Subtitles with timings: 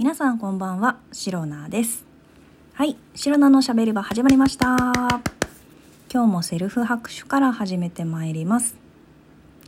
[0.00, 2.06] 皆さんこんばんは、シロナです。
[2.72, 4.78] はい、シロナのしゃべり場始まりました。
[6.10, 8.76] 今日もセルフ拍手から始めてまいります。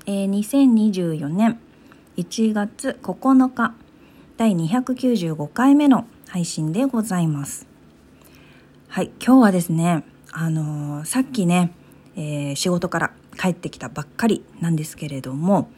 [0.06, 1.58] えー、2024年
[2.16, 3.74] 1月9日、
[4.38, 7.66] 第295回目の配信でございます。
[8.88, 11.72] はい、今日はですね、あのーさっきね、
[12.16, 15.68] えー仕事から帰ってきたばっかりなんですけれども、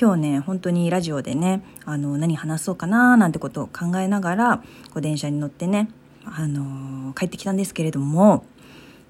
[0.00, 4.64] 今日ね本当にラジオでねあの何話そうかななんてことを考えながらこ
[4.96, 5.88] う電車に乗ってね、
[6.24, 8.44] あの帰ってきたんですけれども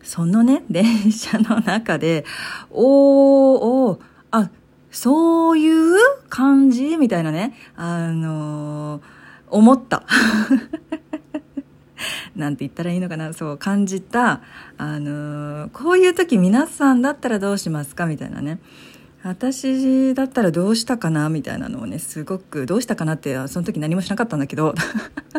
[0.02, 2.24] そのね 電車の中で
[2.70, 4.00] おーおー
[4.30, 4.50] あ
[4.90, 5.96] そういう
[6.28, 9.00] 感じみたいなねあの
[9.48, 10.04] 思った。
[12.36, 14.42] なんて言ったらいいのかなそう感じた、
[14.76, 18.58] あのーこういう時皆さんだったらどうしますかみたいなね
[19.24, 24.74] 私だったらどうしたかなみたいなのをねすごくどうしたかなってその時何もしなかったんだけど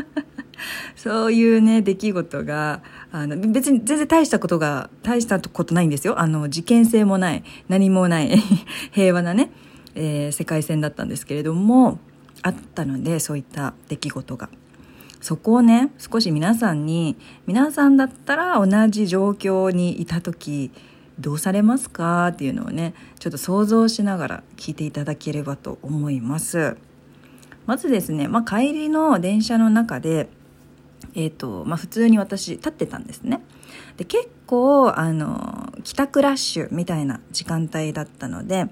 [0.98, 8.41] そういうね出来事があの別に全然大したことが大したことないんですよあの事件性もない何もない
[8.91, 9.51] 平和なね、
[9.93, 11.99] えー世界線だったんですけれども
[12.41, 14.49] あったのでそういった出来事が。
[15.21, 20.71] そこをね少し皆さんに皆さんだったら同じ状況にいた時
[21.20, 22.27] どうされますか？
[22.27, 26.77] っていうのをねちょっと想像しながら聞いていただければと思います。
[27.66, 30.30] まずですね、まあ、帰りの電車の中で
[31.13, 33.41] えーとまあ、普通に私立ってたんですね。
[33.98, 38.68] で結構あの帰宅ラッシュみたいな時間帯だったので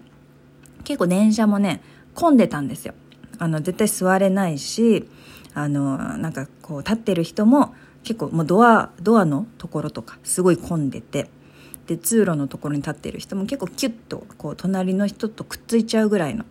[0.84, 1.82] 結構電車もね
[2.14, 2.94] 混んでたんですよ。
[3.40, 5.08] あの絶対座れないし
[5.54, 11.30] あのなんかこう立ってる人も結構もうドアドアのところとかすごい混んでて。
[11.88, 16.45] で通路のところに立ってる人も結構キュッとこう隣の人とくっついちゃうぐらいの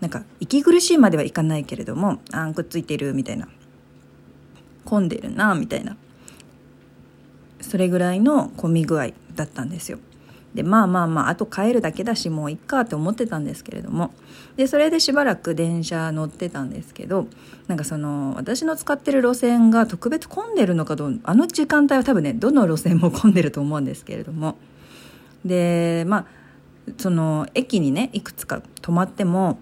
[0.00, 3.48] なんか息苦しいまではいかないけれどもあんくっついてるみたいな。
[4.84, 5.96] 混んでるなみたいな。
[7.60, 9.98] それぐらいの混み具合だったんですよ。
[10.56, 14.12] でまあまあまああと帰るだけだしもういっかって思ってたんですけれども。
[14.56, 17.28] でそれでしばらく電車乗ってたんですけど
[17.68, 24.56] なんかその私の使ってる路線が特別混んでるのかどうあの時間帯は多分ねどの路線も混んでると思うんですけれども。
[25.44, 26.26] でまあ
[26.96, 29.58] その駅にねいくつか止まっても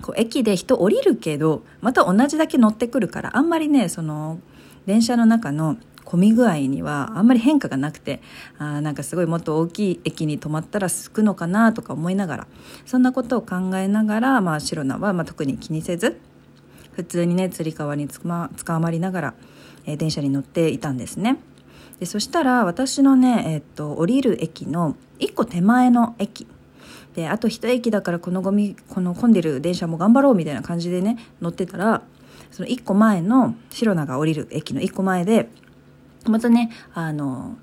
[0.00, 4.38] こう駅で人降りるけどまた同じだけ乗ってくるからあんまりねその
[4.86, 5.76] 電車の中の
[6.06, 8.22] 混み具合にはあんまり変化がなくて
[8.58, 12.46] あなんかすごいもっと大きい駅に止まったらすくのかなとか思いながら
[12.86, 16.18] そんなことを考えながら、まあ、シロナはまあ特に気にせず
[16.92, 19.34] 普通にねつり革につまつかまりながら、
[19.84, 21.36] えー電車に乗っていたんですね。
[22.00, 26.46] でそしたら私のね、えーっと降りる駅の1個手前の駅
[27.14, 32.02] であと一駅だからこのゴミこの混んでる電車も頑張ろうみたいな感じでね乗ってたら
[32.50, 35.48] その1個前のシロナが降りる駅の1個前で
[36.30, 37.56] またねあの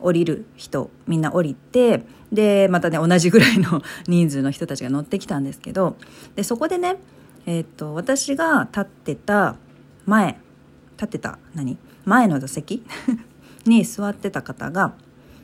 [0.00, 5.96] 降りる人みんな降りてでまたね同じぐらいの 人数の人たちが乗ってきたんですけど
[6.36, 6.96] でそこでね、
[7.46, 9.56] えーっと私が立ってた
[10.06, 10.38] 前
[10.92, 11.78] 立ってた何？
[12.04, 12.82] 前の座席？
[13.66, 14.94] に座ってた方が、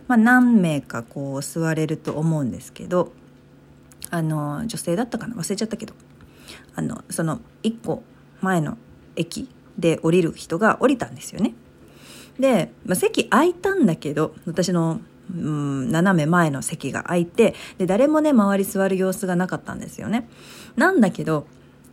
[0.09, 3.13] まあ、何名かこう座れると思うんですけど
[4.11, 5.35] あの女性だったかな？
[5.35, 5.95] 忘れちゃったけど。
[6.77, 8.03] あのその1個
[8.41, 8.77] 前の
[9.17, 9.49] 駅
[9.79, 11.55] で降りる人が降りたんですよね。
[12.39, 15.01] で、まあ、席空いたんだけど私の、
[15.35, 20.29] うん、斜め前の席が空いてで誰もね周り座る様子がなかったんですよね。
[20.77, 21.47] なんだけど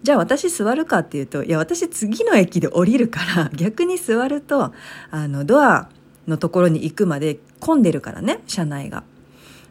[0.04, 4.74] じゃあ私座るかっていうといや私次の駅で降りるから 逆に座ると
[5.12, 5.90] あのドア
[6.28, 9.04] のところに行くまで混んでるからね車内が。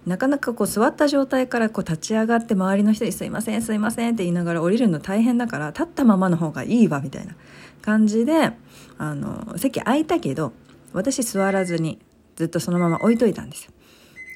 [0.07, 7.35] なかなかこう座った状態からこう立ち上がって周りの人に「すいませんすいません」って言いながら降りるの大変だから立ったままの方がいいわみたいな
[7.83, 8.53] 感じで
[8.97, 10.55] あの席空いたけど
[10.93, 11.99] 私座らずに
[12.37, 13.71] ずっとそのまま置いといたんです。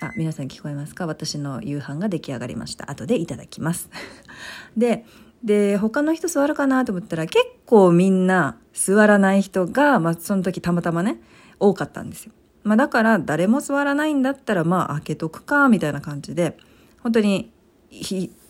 [0.00, 1.06] あ皆さん聞こえますか？
[1.06, 2.90] 私の夕飯が出来上がりました。
[2.90, 3.88] 後でいただきます。
[4.76, 5.04] で
[5.42, 11.20] で他の人座るかなと思ったら結構みんな座らない人が、まあ、その時たまたまね
[11.60, 12.32] 多かったんですよ。
[12.62, 16.56] まあ、だから誰も座らないんだったらまあ開けとくかみたいな感じで
[17.00, 17.52] 本当に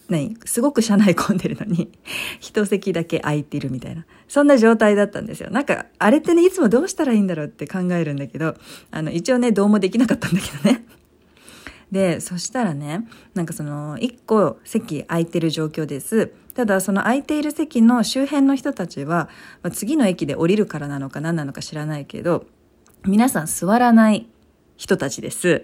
[0.08, 0.36] 何？
[0.44, 1.90] すごく車内混んでるのに
[2.40, 8.56] 一席だけ空いてるみたいなそんな状態だったんですよなんかあれってねいつもどうしたらいいんだろうって考えるんだけど
[8.90, 10.84] あの一応ねどうもできなかったんだけどね
[11.90, 19.28] でそしたらねなんかその1個席空いてる状況ですただその空いている席の周辺の人たちは、
[19.62, 22.46] まあ、次の駅で降りるからなのか何なのか知らないけど
[23.06, 24.26] 皆さん座らない
[24.76, 25.62] 人たちです。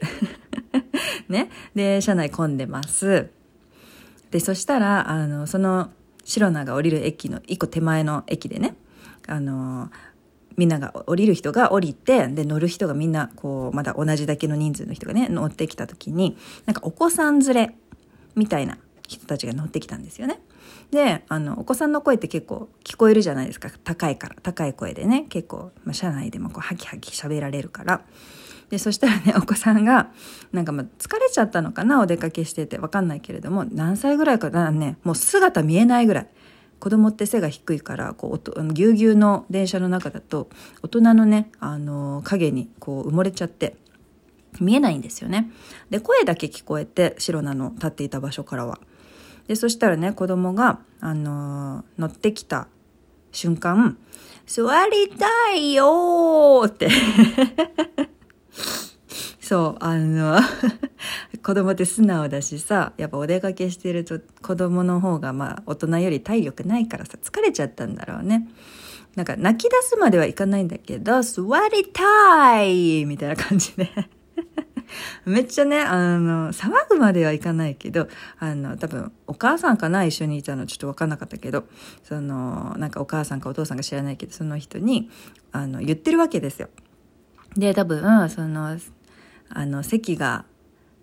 [1.29, 1.51] ね？
[1.75, 3.31] で、車内混んでます。
[4.31, 5.91] で、そしたら、あの、その、
[6.25, 8.77] シロナが降りる駅の一個手前の駅でね、
[9.27, 9.91] あの
[10.57, 16.37] みんなが降りる人が降りてで乗る人がみんなこうまだ同じだけの人数の人がね乗ってきた時に
[16.67, 17.75] なんかお子さん連れ
[18.35, 20.41] みたいな人たちが乗ってきたんですよね。
[20.91, 28.03] であのお子さんの声って結構聞こえるじゃないですか高いから高い声でね結構、まあ、車内でもこうハキハキ喋られるから
[28.71, 30.11] でそしたらねお子さんが
[30.53, 36.29] なんかまあ疲れちゃったのかなお出かけしてて分かんないけれども何歳ぐらいかなねもう姿見えないぐらい。
[36.79, 40.49] 子供って背が低いからこうぎゅうぎゅうの電車の中だと
[40.83, 43.77] 大人のねあの影にこう埋もれちゃって
[44.61, 45.51] 見えないんですよね。
[45.91, 48.81] で声だけ聞こえて白菜の立っていた場所からは。
[49.47, 52.67] でそしたらね子供があの乗ってきた
[53.31, 53.99] 瞬間
[54.47, 56.89] 「座りたいよ!」って。
[59.51, 60.39] そう、あの
[61.43, 68.49] 子供って素直だしさ、やっぱお出かけしてると子供の方がまあ大人より体力ないからさ、疲れちゃったんだろうね。
[69.17, 73.91] なんか泣き出すまではいかないんだけど、座りたいみたいな感じで
[75.27, 78.07] めっちゃね、あの、騒ぐまではいかないけど、
[78.39, 81.65] あの、多分、お母さんかな一緒にいたのちょっとわかんなかったけど、
[82.05, 85.11] その、なんかお母さんかお父さんか知らないけど、その人に、
[85.51, 86.69] あの、言ってるわけですよ。
[87.57, 88.79] で、多分、その、
[89.51, 90.45] あの、席が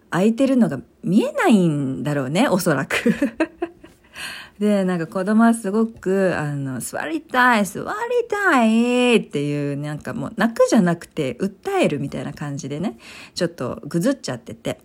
[0.09, 2.95] 空いてるのが見えないんだろうね、おそらく。
[4.59, 12.97] で、なんか子供はすごく、あの、座りたい、座りたいっていう、なんかもう泣くじゃなくて、訴えるみたいな感じでね、
[13.35, 14.79] ちょっとぐずっちゃってて。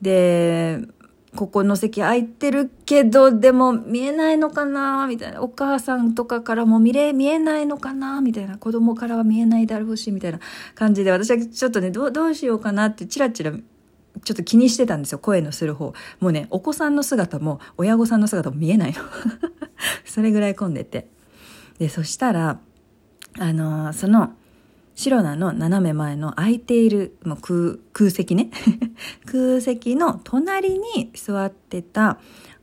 [0.00, 0.80] で、
[1.36, 5.42] ここの席空いてるけど、でも見えないのかなみたいな。
[5.42, 8.56] お母さんとかからも見れ、見えないのかなみたいな。
[8.56, 10.40] 子供からは見えないだろうし、みたいな
[10.74, 15.18] 感じで、私はちょっとね、どう、どうしようかなってチラチラちょっと気にしてたんですよ。
[15.18, 15.92] 声のする方。
[16.20, 18.98] もうね、お子さんの姿も、親御さんの姿も見えないの。
[20.04, 21.08] それぐらい混んでて。
[21.78, 22.58] で、そしたら、
[23.38, 24.32] あのー、その、
[24.98, 28.50] 白菜の斜め前の空いているもう空空席ね。
[29.30, 32.18] 空席の隣に座ってた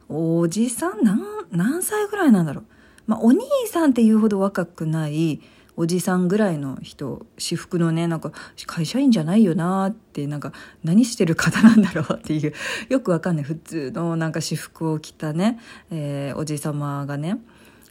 [0.10, 1.02] おじさん。
[1.02, 1.22] 何
[1.52, 2.66] 何歳ぐらいなんだろう、
[3.08, 5.40] まあ、お兄さんっていうほど若くない
[5.78, 8.34] おじさんぐらいの人私服のねなんか
[8.66, 10.52] 会社員じゃないよなってなんか
[10.84, 12.54] 何してる方なんだろうっていう
[12.90, 13.46] よくわかんない。
[13.46, 15.58] 普通のなんか私服を着たね、
[15.90, 17.40] えー、おじさまがね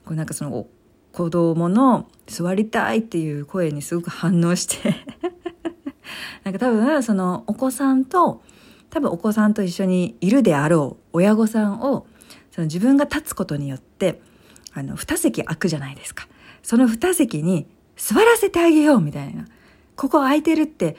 [0.04, 0.66] こうなんかその
[1.14, 4.96] 子供の座りたいっていう声にすごく反応して
[6.42, 8.42] なんか多分そのお子さんと
[8.90, 12.08] 多分お子さんと一緒にいるであろう親御さんを
[12.50, 14.20] その自分が立つことによって
[14.72, 16.26] あの2席空くじゃないですか
[16.64, 19.44] その2席に座らせてあげようみたいな
[19.94, 20.96] ここ空いてるって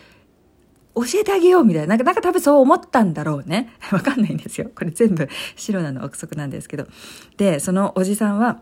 [0.96, 1.88] 教えてあげようみたいな。
[1.88, 3.74] なんか、なんか多分そう思ったんだろうね。
[3.92, 4.72] わかんないんですよ。
[4.74, 5.28] これ全部
[5.58, 6.88] 白菜の憶測なんですけど。
[7.36, 8.62] で、そのおじさんは、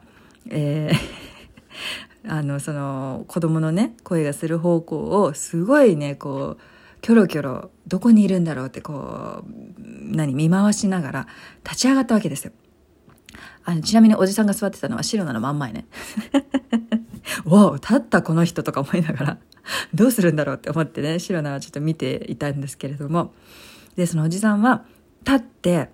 [0.49, 1.32] えー
[2.27, 9.51] あのその子供のね声がする方向をすごいねこうキョロキョロどこにいるんだろうってこう
[10.15, 11.27] 何見回しながら
[11.63, 12.53] 立ち上がったわけですよ。
[13.65, 15.85] あのちなみにおじさんが座ってたのは白菜の真ん前ね。
[17.45, 19.37] わお立ったこの人とか思いながら
[19.93, 23.33] どうするんだろうって思ってね白菜はちょっと見ていたんですけれども
[23.95, 24.83] でそのおじさんは
[25.25, 25.89] 立って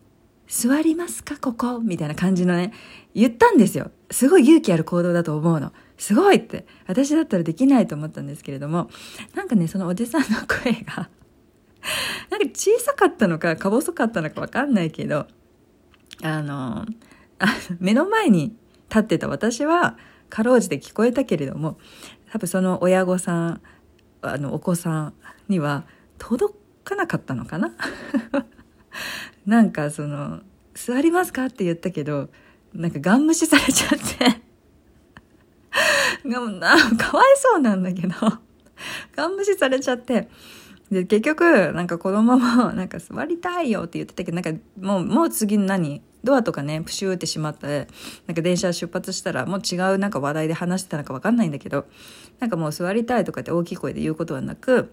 [0.46, 2.72] 「座りますかここ」みたいな感じのね
[3.14, 3.90] 言ったんですよ。
[4.10, 5.72] すごい勇気ある行動だと思うの。
[5.96, 6.66] すごいって。
[6.86, 8.90] 私だったらできないと思ったんですけれども、
[9.34, 11.08] なんかね、そのおじさんの声が
[12.30, 15.26] なんか小さかったのか、か細かったのかわかんないけど、
[16.22, 16.86] あの、
[17.78, 18.56] 目の前に
[18.88, 19.96] 立ってた私は、
[20.28, 21.78] かろうじて聞こえたけれども、
[22.30, 23.60] 多分その親御さん、
[24.22, 25.14] あの、お子さん
[25.48, 25.84] には
[26.18, 27.72] 届かなかったのかな
[29.46, 30.40] なんかその、
[30.74, 32.30] 座りますかって言ったけど、
[32.74, 34.42] なんかガン無視されちゃって。
[36.24, 36.38] な
[36.96, 38.14] かわいそうなんだけど。
[39.14, 40.28] ガン無視されちゃって。
[40.90, 46.02] で、結局、なんか子供も、なんか座りたいよって言ってたけど、なんかもう、もう次何？
[46.22, 47.86] ドアとかね、プシューってしまって、
[48.26, 51.86] なんか電車出発したら、もう違うなんか話題で話してたのかわかんないんだけど、
[52.40, 54.90] なんかもう座りたいとかって大きい声で言うことはなく、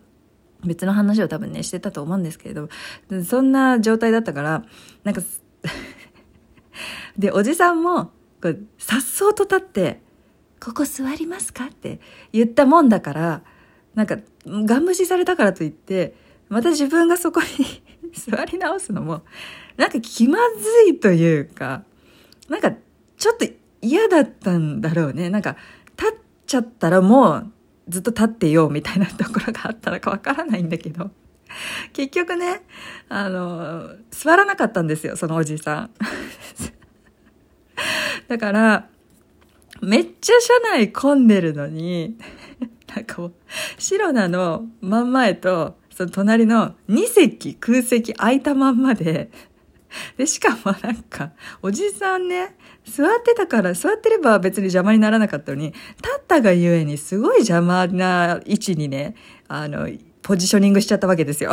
[0.65, 2.69] 別の話を多分ね、してたと思うんですけれど、
[3.23, 4.65] そんな状態だったから、
[5.05, 5.21] なんか
[7.17, 10.01] で、おじさんも、こう、さっそうと立って、
[10.63, 11.99] ここ座りますかって
[12.31, 13.41] 言ったもんだから、
[13.95, 16.15] なんか、ガン無視されたからといって、
[16.49, 19.23] また自分がそこに 座り直すのも、
[19.77, 21.83] なんか気まずいというか、
[22.49, 22.73] なんか
[23.17, 23.45] ちょっと
[23.81, 25.29] 嫌だったんだろうね。
[25.29, 25.55] なんか、
[25.97, 26.15] 立っ
[26.45, 27.51] ちゃったらもう
[27.89, 31.11] ずっと立ってようみたいなところがあったのかわからないんだけど。
[31.93, 32.61] 結局ね、
[33.09, 35.89] あの、座らなかったんですよ、そのおじさん。
[38.31, 38.87] だから、
[39.81, 42.17] めっちゃ車内混んでるのに、
[42.95, 43.33] なんかもう、
[43.77, 49.31] 白菜の真ん前と、その隣の2席空席空いたまんまで、
[50.15, 55.77] で、しかもなんか、おじさんね、座ってたから、座ってれば別に邪魔にならなかったのに、立
[56.17, 59.15] ったがゆえにすごい邪魔な位置にね、
[59.49, 59.89] あの、
[60.21, 61.51] ポジショニングしちゃったわけですよ。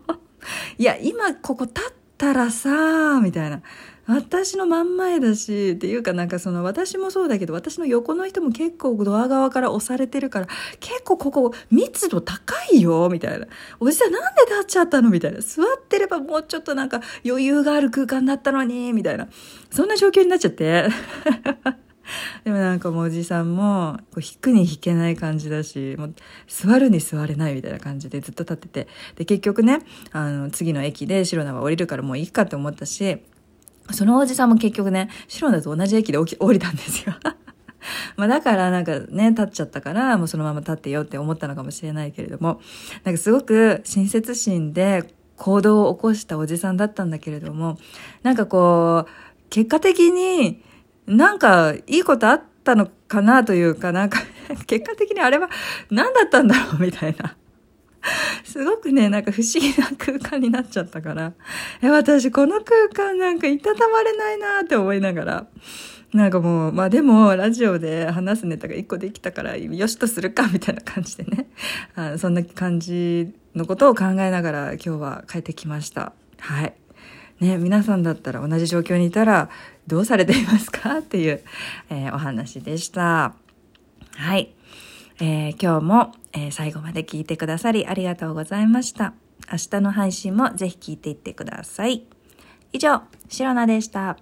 [0.76, 3.62] いや、今ここ立ったらさ、みたいな。
[4.06, 10.46] 私の真ん前だし、っていうかなんかその私もそうだけど、私の横の人も結構ドア側から押されてるから、
[10.80, 13.46] 結構ここ密度高いよ、みたいな。
[13.78, 15.40] おじさんなんで立っちゃったのみたいな。
[15.40, 19.28] 座ってればもうちょっとなんか余裕がある空間だったのに、みたいな。
[19.70, 20.88] そんな状況になっちゃって。
[22.44, 26.14] でもなんかもうおじさんも、こう引くに引けない感じだし、もう
[26.48, 28.88] 座るに座れないみたいな感じでずっと立ってて。
[29.14, 29.78] で、結局ね、
[30.10, 33.22] あの、次の駅で白菜は降りるからもういいかって思ったし、
[33.90, 37.14] そのおじさんも結局ね、白菜と同じ駅で降りたんですよ。
[38.16, 42.60] まあだからなんかね、立っちゃったから、もうそのまま立ってよって思ったのかもしれないけれども、
[43.04, 47.78] なんかすごく親切心で行動を起こしたおじさんだったんだけれども、
[48.22, 49.10] なんかこう、
[49.50, 50.62] 結果的に
[51.06, 54.20] なんかいいことあったのかなというか、なんか
[54.66, 55.48] 結果的にあれは
[55.90, 57.36] 何だったんだろうみたいな。
[58.44, 61.32] すごくね、なんか不思議な空間になっちゃったから、
[61.82, 65.46] え、私この空間なんかいたたまれないなって思いながら、
[66.12, 71.46] なんかもう、まあでも、ラジオで話すネタが一個できたから、よしとするか、みたいな感じでね。
[71.96, 76.12] あそんな感じのことを考えながら今日は帰ってきました。
[76.38, 76.74] はい。
[77.40, 79.48] ね、皆さんだったら同じ状況にいたら
[79.86, 80.98] どうされていますか？
[80.98, 81.42] っていう、
[81.88, 83.34] えー、お話でした。
[84.16, 84.54] はい。
[85.20, 89.14] えー、今日も、えー、最後まで聞いてくださりありがとうございました。
[89.50, 92.04] 明日の配信もぜひ聞いていってください。
[92.72, 94.16] 以上、シロナでした。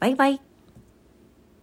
[0.00, 0.51] バイバイ。